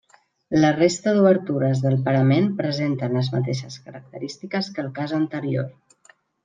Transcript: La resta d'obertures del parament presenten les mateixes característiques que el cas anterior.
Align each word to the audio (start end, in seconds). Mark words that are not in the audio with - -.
La 0.61 0.69
resta 0.77 1.13
d'obertures 1.17 1.83
del 1.83 1.99
parament 2.09 2.49
presenten 2.63 3.15
les 3.19 3.31
mateixes 3.37 3.79
característiques 3.91 4.75
que 4.79 4.87
el 4.89 4.93
cas 5.01 5.19
anterior. 5.25 5.75